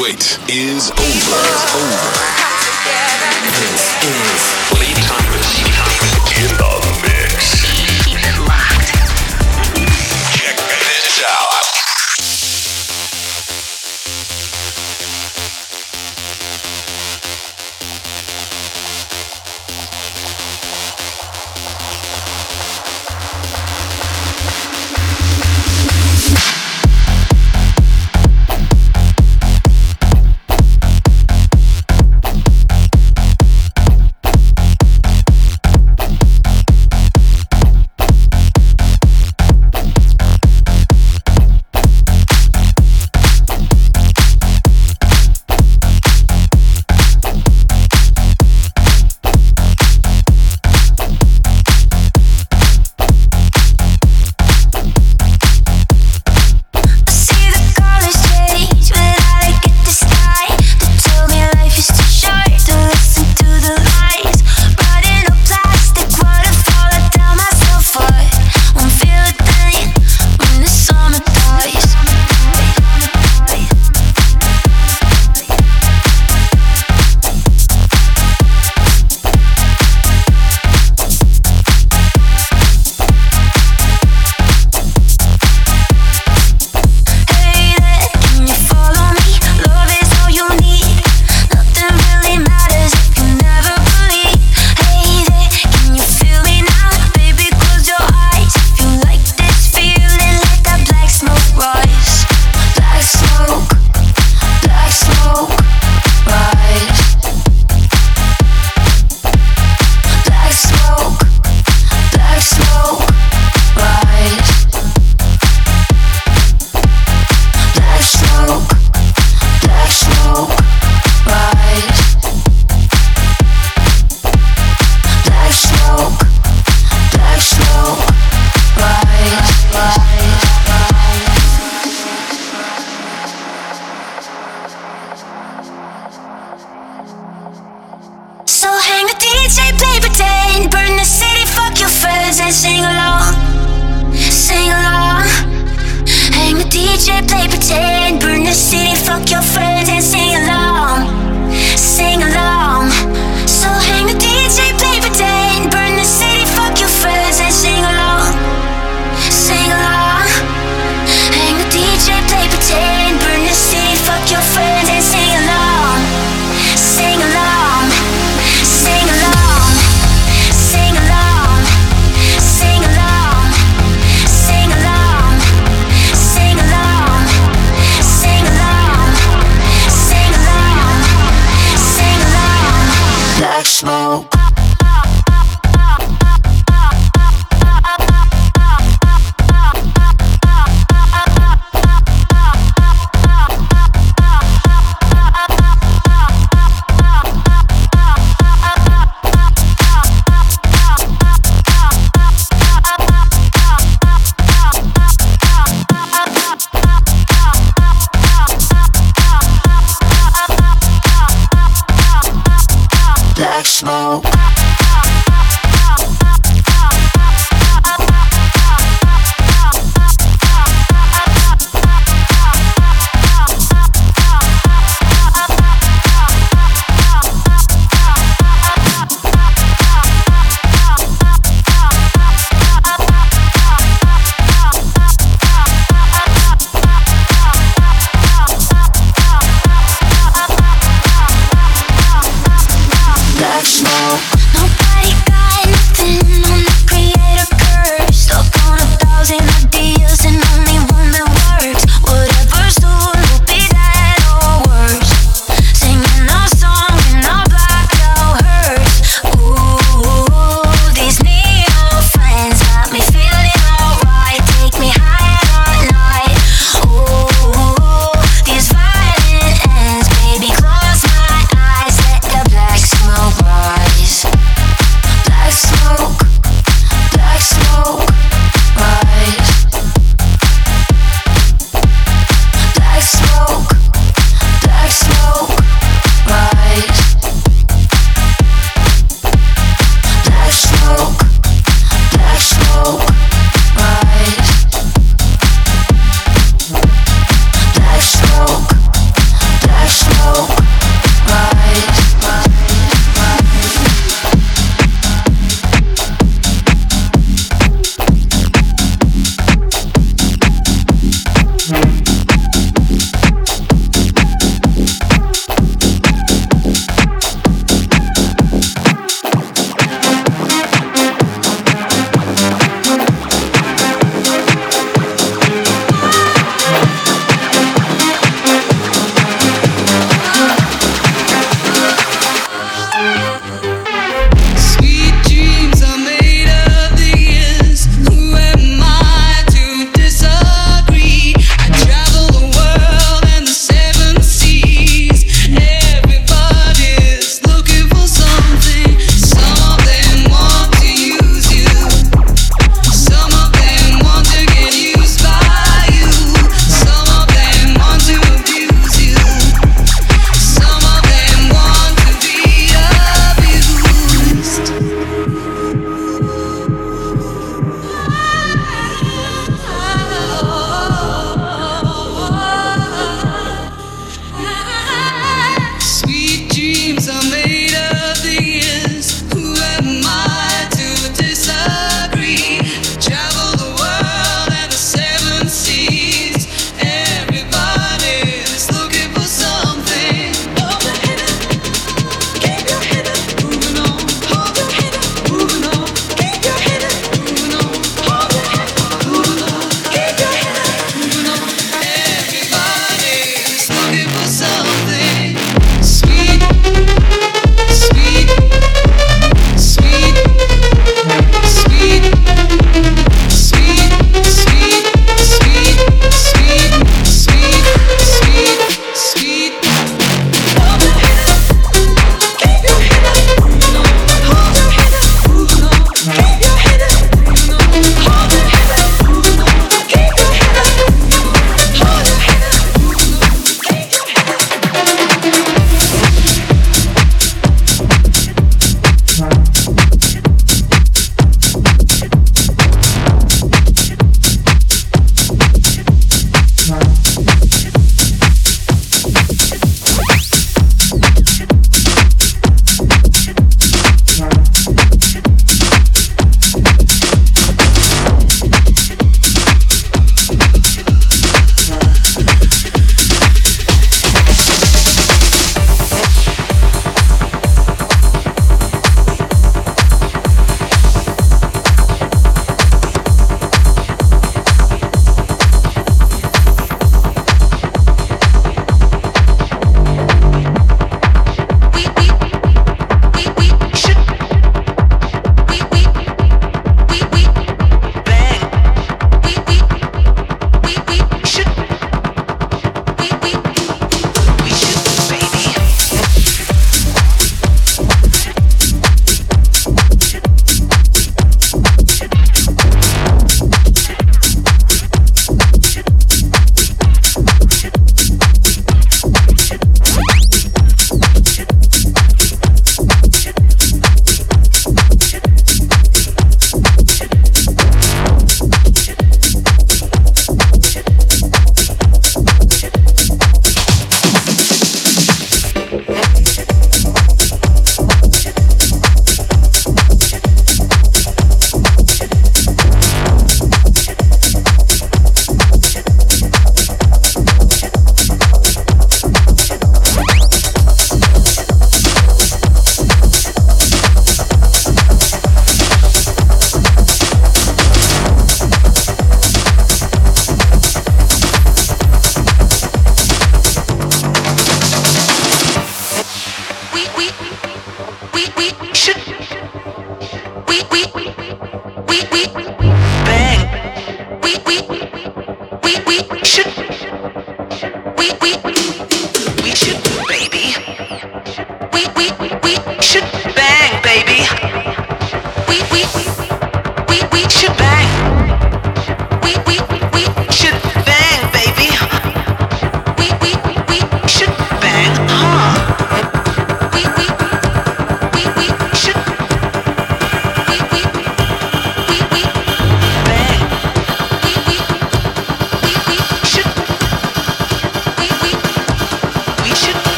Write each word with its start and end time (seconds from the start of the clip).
wait 0.00 0.38
is 0.48 0.90
over. 0.92 1.42
over. 1.74 2.14
This 3.42 3.98
is 4.06 4.40
Lee 4.78 4.94
Thomas 5.02 5.48
in 6.38 6.50
the 6.56 6.70
mix. 7.02 7.66
Keep 8.04 8.22
it 8.22 8.38
locked. 8.46 8.94
Check 10.36 10.56
this 10.56 11.24
out. 11.26 11.57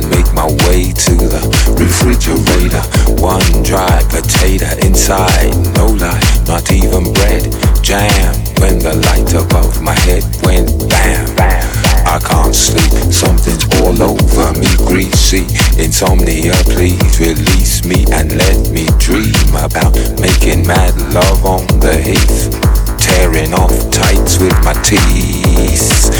I'd 0.00 0.08
make 0.08 0.32
my 0.32 0.46
way 0.64 0.92
to 0.92 1.14
the 1.28 1.44
refrigerator. 1.76 2.80
One 3.20 3.44
dry 3.62 4.00
potato 4.08 4.72
inside, 4.80 5.52
no 5.76 5.92
lie, 5.92 6.24
not 6.48 6.72
even 6.72 7.12
bread. 7.12 7.44
Jam 7.84 8.32
when 8.60 8.78
the 8.78 8.96
light 8.96 9.28
above 9.36 9.82
my 9.82 9.92
head 10.08 10.24
went 10.42 10.72
bam. 10.88 11.36
bam. 11.36 11.68
I 12.06 12.18
can't 12.18 12.54
sleep, 12.54 13.12
something's 13.12 13.68
all 13.80 13.92
over 14.00 14.58
me, 14.58 14.72
greasy. 14.88 15.44
Insomnia, 15.76 16.56
please 16.72 17.20
release 17.20 17.84
me 17.84 18.06
and 18.12 18.32
let 18.32 18.70
me 18.70 18.88
dream 18.96 19.52
about 19.52 19.92
making 20.16 20.66
mad 20.66 20.96
love 21.12 21.44
on 21.44 21.66
the 21.80 22.00
heath. 22.00 22.48
Tearing 22.96 23.52
off 23.52 23.74
tights 23.90 24.38
with 24.38 24.56
my 24.64 24.72
teeth 24.80 26.19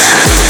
Yeah. 0.00 0.49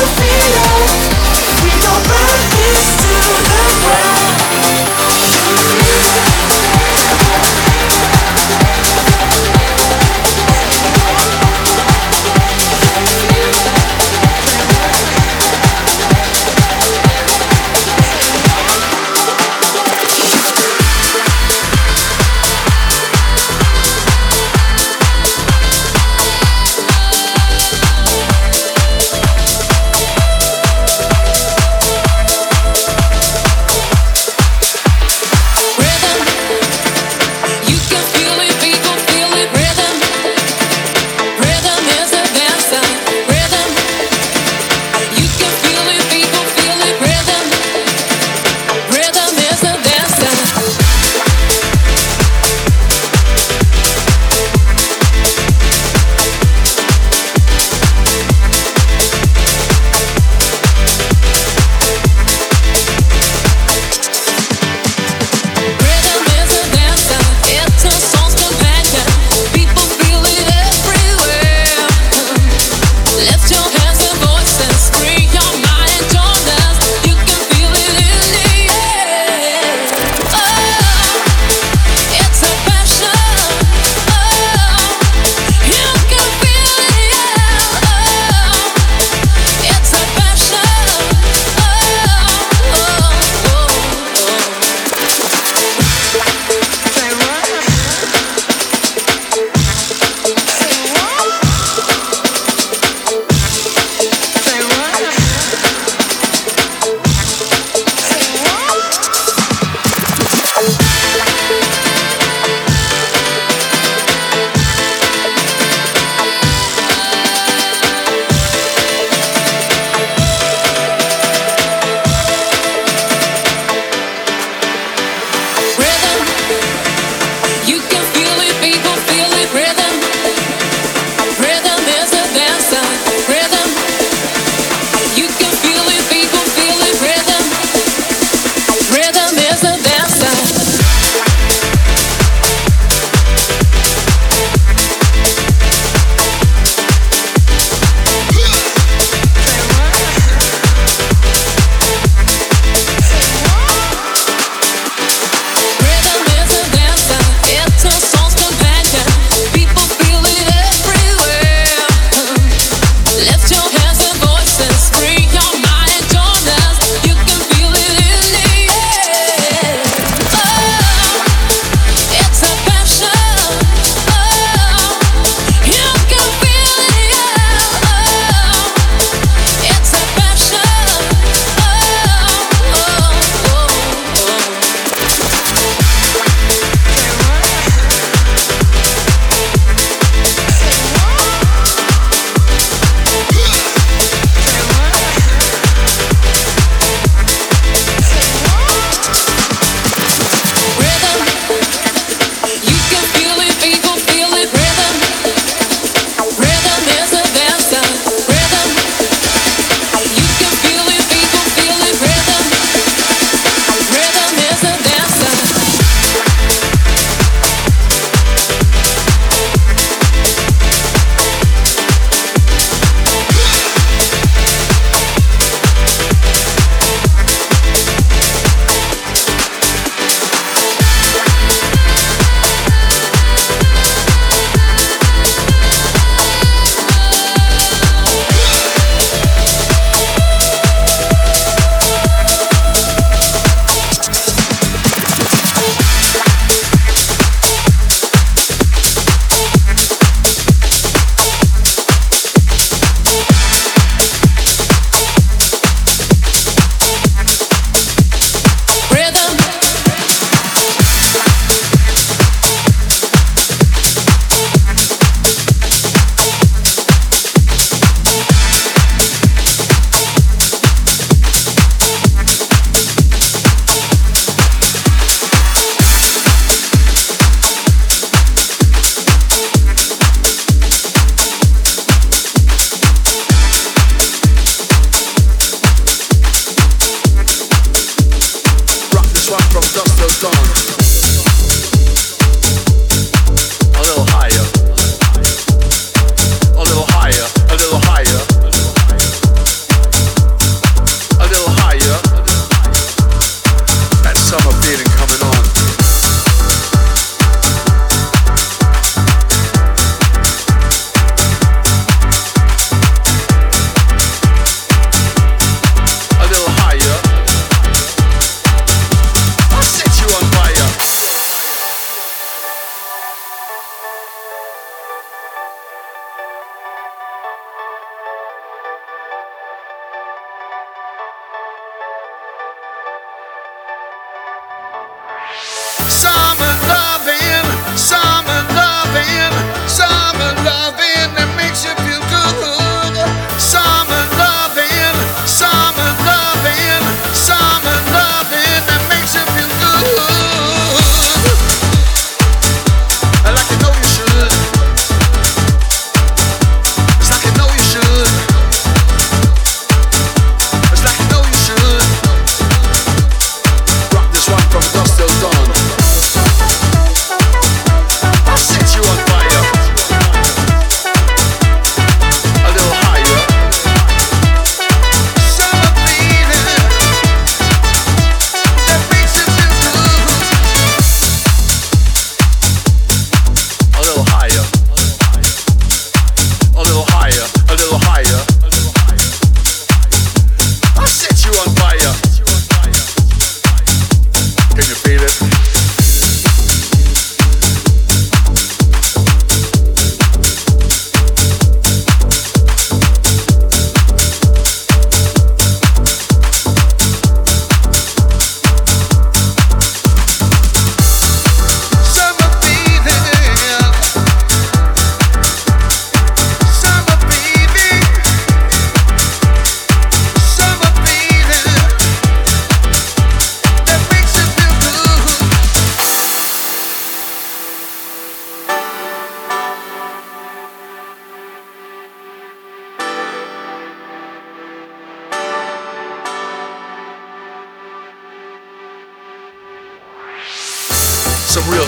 We 0.00 1.70
go 1.82 1.94
back 2.06 2.40
this 2.54 2.86
to 3.02 3.08
the 3.08 3.80
ground. 3.82 4.07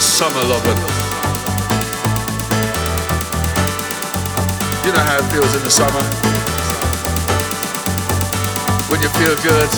summer 0.01 0.43
loving. 0.45 0.79
You 4.85 4.93
know 4.93 5.05
how 5.05 5.19
it 5.19 5.29
feels 5.31 5.55
in 5.55 5.63
the 5.63 5.71
summer. 5.71 6.03
When 8.89 9.01
you 9.03 9.09
feel 9.21 9.37
good, 9.45 9.71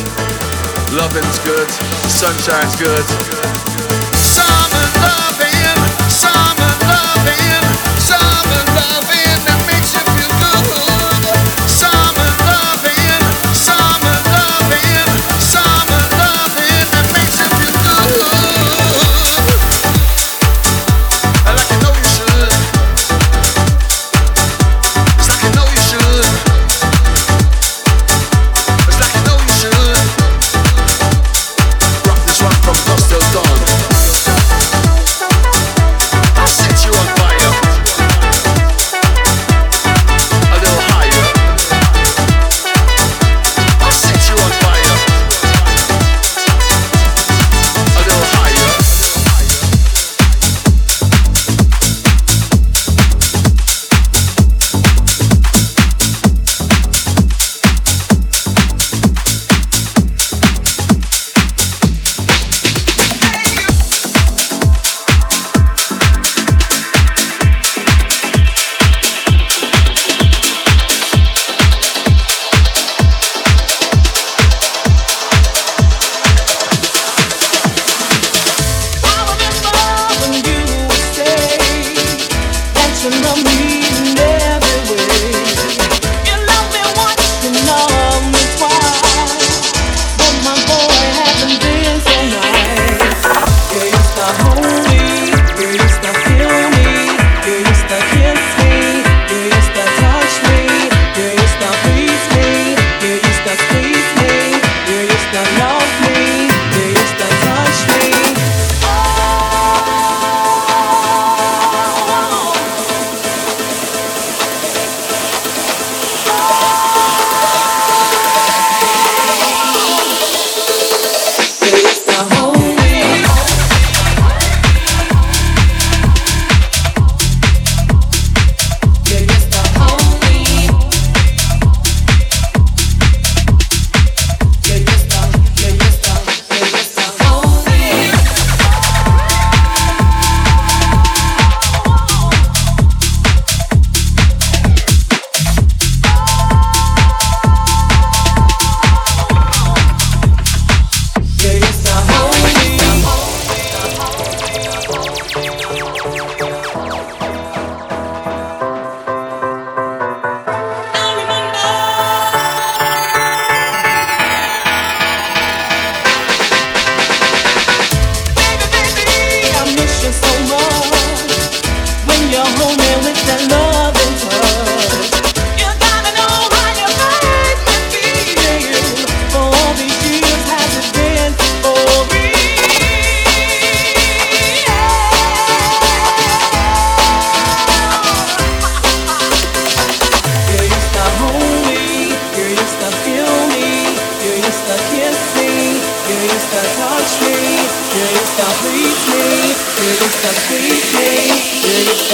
loving's 0.95 1.39
good, 1.41 1.69
sunshine's 2.09 2.77
good. 2.77 3.05
Summer 4.15 4.87
loving, 5.03 5.77
summer 6.09 6.73
loving. 6.87 7.62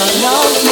Hold 0.01 0.65
me. 0.65 0.68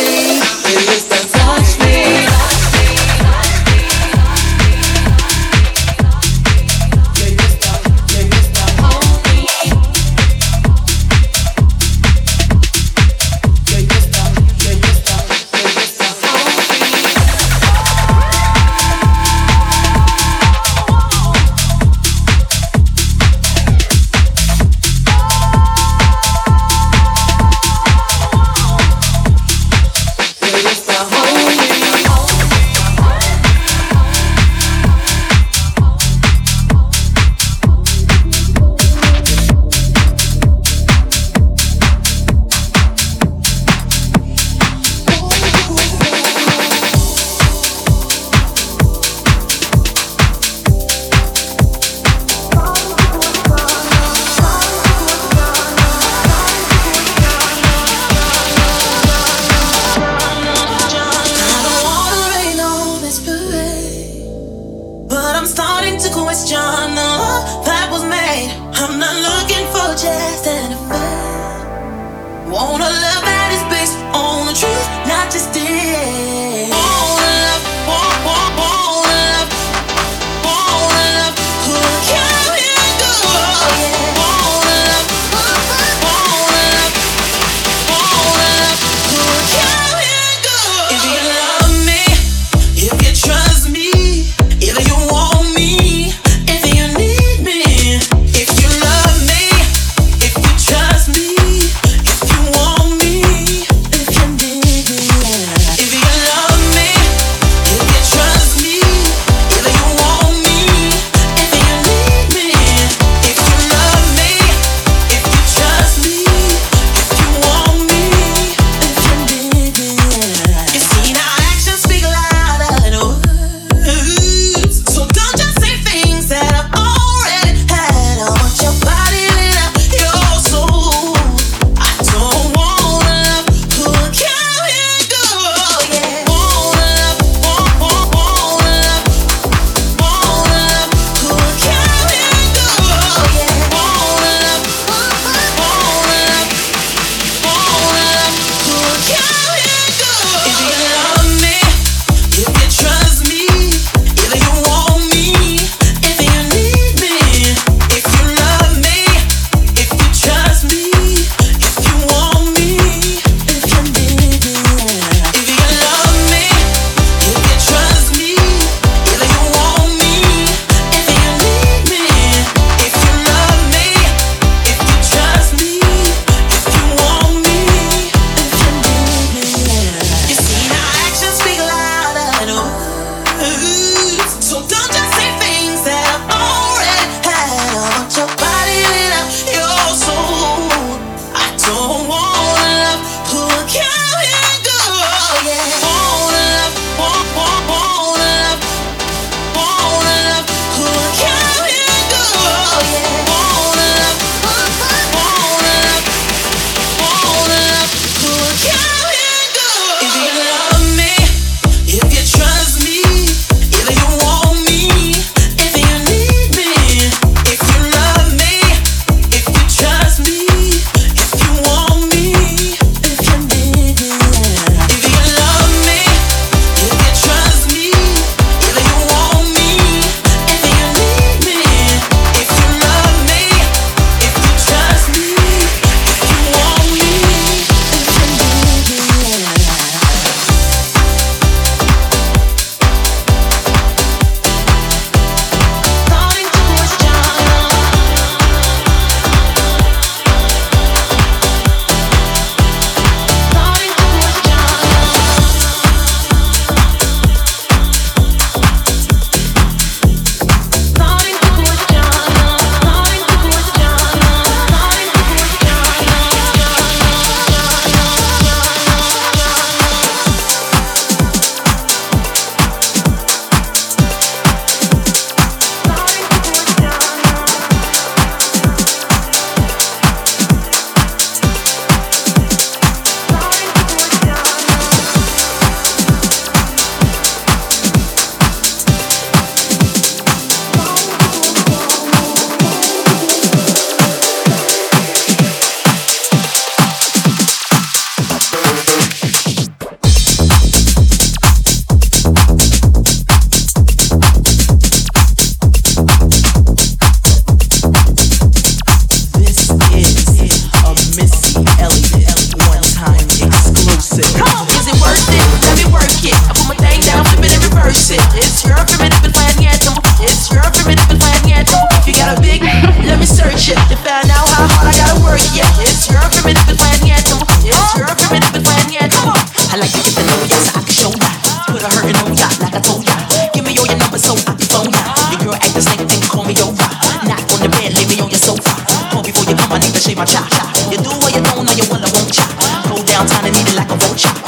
Vulture. 343.99 344.45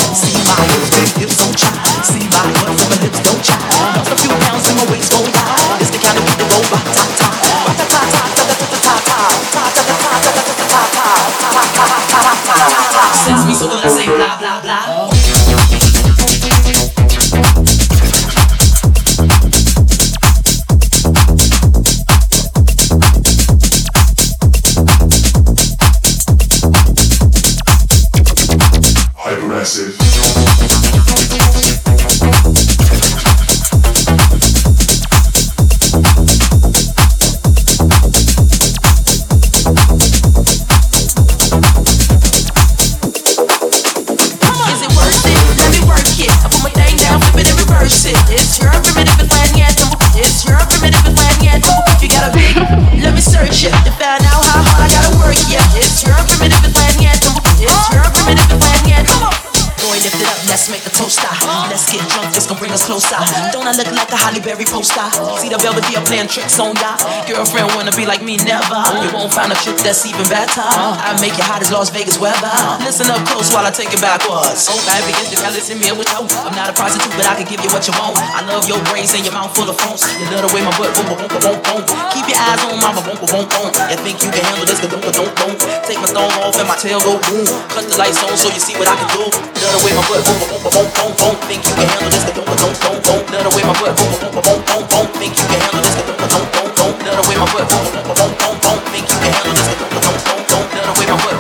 Poster? 64.99 65.39
See 65.39 65.49
the 65.49 65.59
Belvedere 65.63 66.03
playing 66.03 66.27
tricks 66.27 66.59
on 66.59 66.75
ya. 66.75 66.99
Girlfriend 67.31 67.71
wanna 67.79 67.95
be 67.95 68.03
like 68.03 68.23
me, 68.23 68.37
never. 68.43 68.83
You 68.99 69.11
won't 69.15 69.31
find 69.31 69.55
a 69.55 69.59
chick 69.63 69.79
that's 69.79 70.03
even 70.03 70.27
better. 70.27 70.67
I 70.67 71.15
make 71.23 71.39
it 71.39 71.47
hot 71.47 71.63
as 71.63 71.71
Las 71.71 71.91
Vegas 71.95 72.19
weather. 72.19 72.51
Listen 72.83 73.07
up 73.11 73.23
close 73.31 73.55
while 73.55 73.67
I 73.67 73.71
take 73.71 73.95
it 73.95 74.03
backwards. 74.03 74.67
Oh, 74.67 74.79
I 74.91 74.99
begin 75.07 75.31
to 75.31 75.39
listen 75.55 75.79
me 75.79 75.95
with 75.95 76.11
you. 76.11 76.27
I'm 76.43 76.55
not 76.59 76.71
a 76.71 76.75
prostitute, 76.75 77.15
but 77.15 77.27
I 77.31 77.39
can 77.39 77.47
give 77.47 77.63
you 77.63 77.71
what 77.71 77.87
you 77.87 77.95
want. 77.95 78.19
I 78.19 78.43
love 78.51 78.67
your 78.67 78.83
brains 78.91 79.15
and 79.15 79.23
your 79.23 79.35
mouth 79.35 79.55
full 79.55 79.71
of 79.71 79.79
phones. 79.79 80.03
You 80.19 80.27
love 80.35 80.43
the 80.43 80.51
way 80.51 80.63
my 80.67 80.75
butt 80.75 80.91
boom 80.99 81.15
boom 81.15 81.19
boom 81.31 81.41
boom 81.47 81.59
boom. 81.63 81.81
Keep 82.11 82.27
your 82.35 82.41
eyes 82.43 82.61
on 82.67 82.79
my 82.83 82.91
boom 82.91 83.07
boom 83.07 83.29
boom 83.31 83.45
boom. 83.47 83.69
You 83.71 83.99
think 84.03 84.19
you 84.19 84.31
can 84.35 84.43
handle 84.43 84.67
this? 84.67 84.83
Don't 84.83 84.99
don't 84.99 85.33
don't. 85.39 85.59
Take 85.87 86.03
my 86.03 86.11
thumb 86.11 86.33
off 86.43 86.59
and 86.59 86.67
my 86.67 86.75
tail 86.75 86.99
go 87.07 87.23
boom. 87.31 87.47
Cut 87.71 87.87
the 87.87 87.95
lights 87.95 88.19
on 88.27 88.35
so 88.35 88.51
you 88.51 88.61
see 88.61 88.75
what 88.75 88.91
I 88.91 88.99
can 88.99 89.09
do. 89.15 89.23
Love 89.31 89.73
the 89.79 89.81
way 89.87 89.93
my 89.95 90.03
butt 90.11 90.23
boom 90.27 90.39
boom 90.43 90.59
boom 90.59 90.73
boom 90.75 90.89
boom 90.91 91.11
boom. 91.15 91.35
Think 91.47 91.63
you 91.63 91.75
can 91.79 91.87
handle 91.87 92.11
this? 92.11 92.25
Don't 92.35 92.51
don't 92.51 92.77
don't 92.83 93.01
don't. 93.07 93.25
Love 93.31 93.45
the 93.47 93.53
way 93.55 93.63
my 93.63 93.75
butt 93.79 93.95
boom 93.95 94.11
boom 94.19 94.33
boom 94.35 94.43
boom 94.43 94.61
boom 94.67 94.88
won't 94.93 95.11
think 95.17 95.37
you 95.37 95.47
can 95.49 95.61
handle 95.61 95.83
this. 95.83 95.95
Don't, 95.97 96.49
don't, 96.53 96.77
don't 96.77 96.99
nut 97.05 97.19
away 97.25 97.37
my 97.37 97.47
butt. 97.53 97.69
Don't, 97.69 98.35
don't, 98.39 98.59
don't 98.63 98.83
think 98.91 99.05
you 99.09 99.19
can 99.19 99.33
handle 99.33 99.55
this. 99.55 99.69
Don't, 99.79 99.93
don't, 99.93 100.43
don't 100.49 100.69
nut 100.75 100.89
away 100.93 101.07
my 101.07 101.17
butt. 101.23 101.37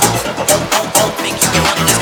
Don't, 0.48 0.64
don't, 0.72 0.88
don't 0.94 1.14
think 1.22 1.36
you 1.42 1.50
can 1.52 1.62
handle 1.62 1.86
this. 1.86 1.98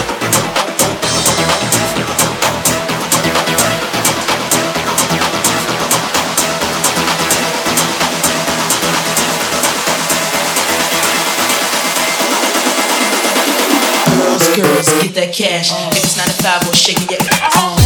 Girls, 14.56 14.88
get 15.02 15.12
that 15.14 15.34
cash. 15.34 15.70
If 15.92 16.02
it's 16.02 16.16
not 16.16 16.28
a 16.28 16.32
five, 16.42 16.62
we'll 16.64 16.72
shake 16.72 17.12
it. 17.12 17.22
Yeah. 17.22 17.85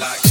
like 0.00 0.29